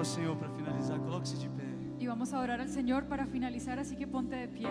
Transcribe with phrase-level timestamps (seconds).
[0.00, 0.98] ao Senhor para finalizar.
[0.98, 1.64] Coloque-se de pé.
[1.98, 4.68] Y vamos a orar al Señor para finalizar, así que ponte de pie.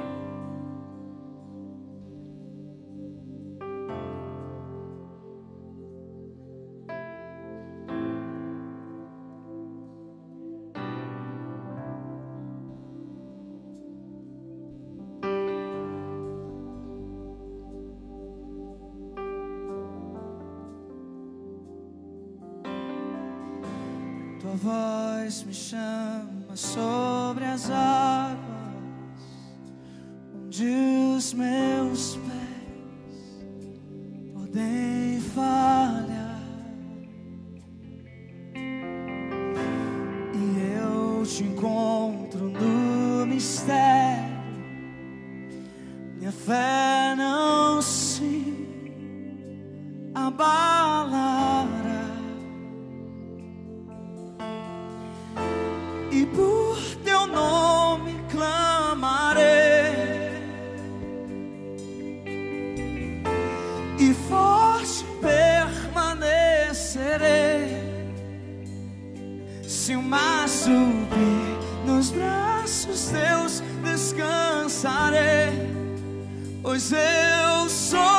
[24.61, 28.37] Voz me chama sobre as águas,
[30.35, 30.65] onde
[31.15, 33.37] os meus pés
[34.33, 36.41] podem falhar.
[40.33, 44.39] E eu te encontro no mistério,
[46.17, 48.53] minha fé não se
[50.13, 50.78] abalará.
[69.89, 75.49] Se o mar subir nos braços teus descansarei
[76.61, 78.18] pois eu sou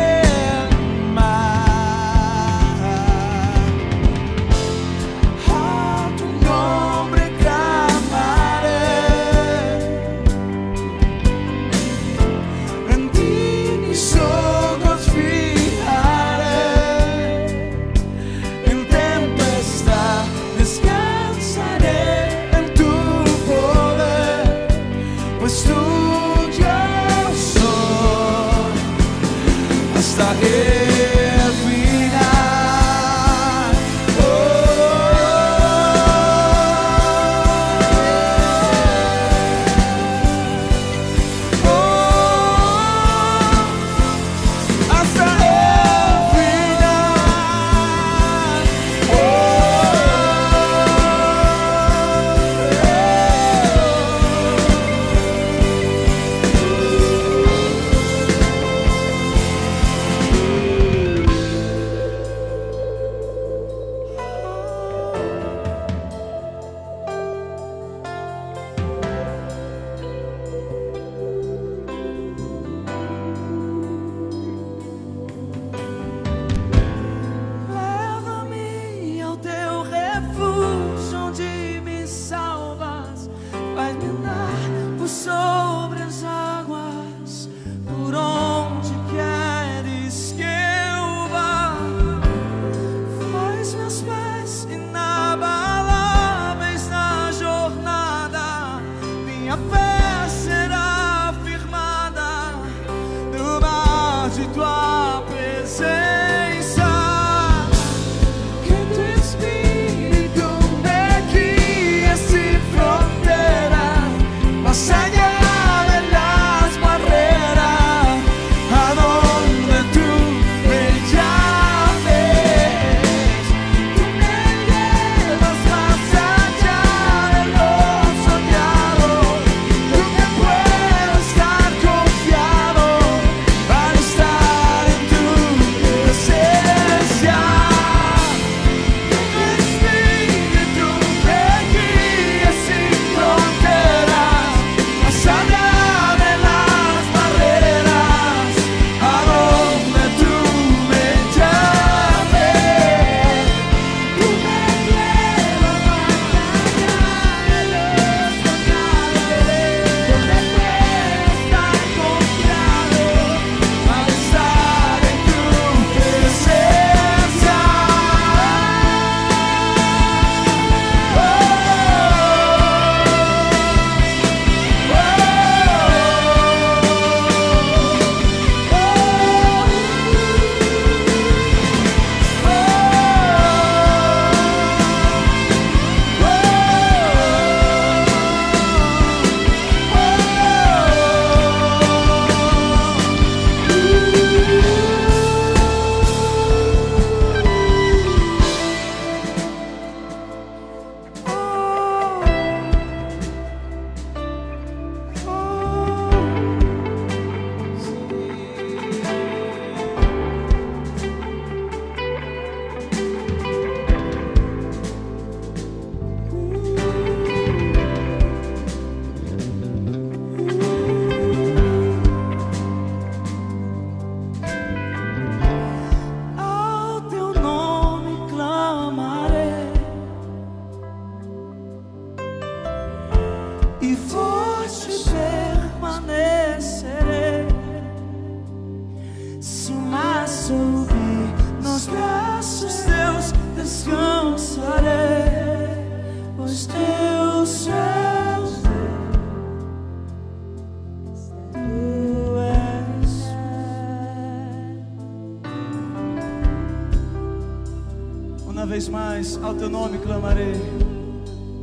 [258.61, 260.53] Uma vez mais, ao teu nome clamarei.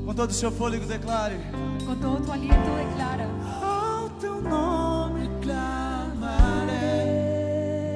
[0.05, 1.37] Com todo o seu fôlego, declare.
[1.87, 3.29] Con todo tu aliento declara.
[3.63, 6.75] Ao teu nome clamarei,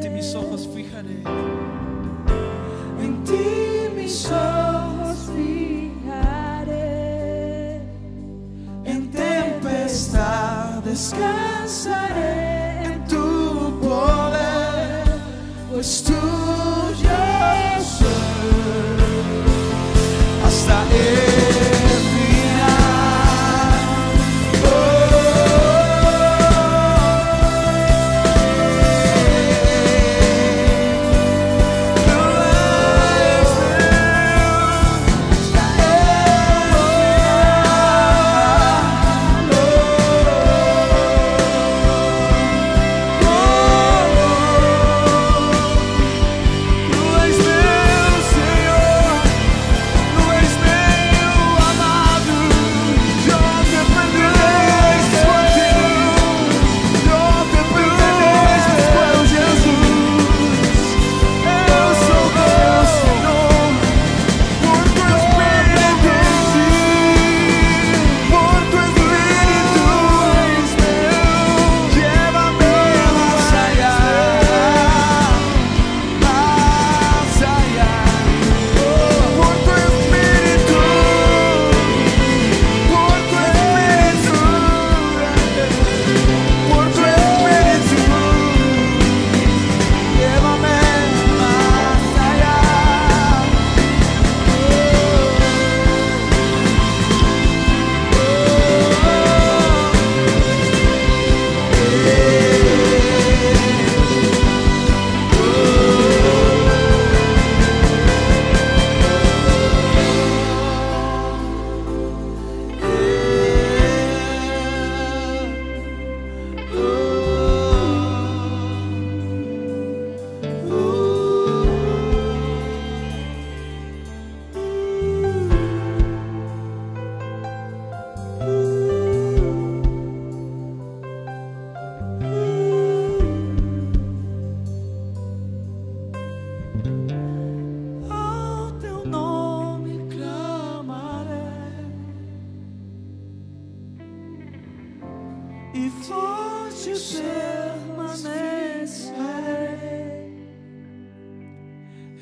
[0.03, 1.21] De mis ojos fijaré.
[3.01, 6.79] em ti mis ojos fijarei,
[8.85, 15.03] em tempestade descansarei em tu poder,
[15.73, 16.13] pois tu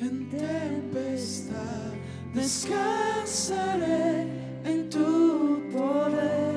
[0.01, 2.01] em tempestade
[2.33, 4.27] descansarei
[4.65, 6.50] em tu poder